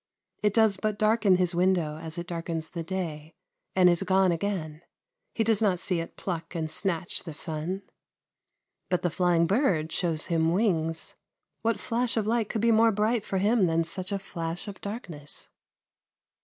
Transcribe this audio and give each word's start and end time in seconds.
It 0.41 0.55
does 0.55 0.77
but 0.77 0.97
darken 0.97 1.35
his 1.35 1.53
window 1.53 1.97
as 1.97 2.17
it 2.17 2.25
darkens 2.25 2.69
the 2.69 2.81
day, 2.81 3.35
and 3.75 3.87
is 3.87 4.01
gone 4.01 4.31
again; 4.31 4.81
he 5.35 5.43
does 5.43 5.61
not 5.61 5.77
see 5.77 5.99
it 5.99 6.17
pluck 6.17 6.55
and 6.55 6.71
snatch 6.71 7.21
the 7.21 7.35
sun. 7.35 7.83
But 8.89 9.03
the 9.03 9.11
flying 9.11 9.45
bird 9.45 9.91
shows 9.91 10.25
him 10.25 10.53
wings. 10.53 11.13
What 11.61 11.79
flash 11.79 12.17
of 12.17 12.25
light 12.25 12.49
could 12.49 12.61
be 12.61 12.71
more 12.71 12.91
bright 12.91 13.23
for 13.23 13.37
him 13.37 13.67
than 13.67 13.83
such 13.83 14.11
a 14.11 14.17
flash 14.17 14.67
of 14.67 14.81
darkness? 14.81 15.49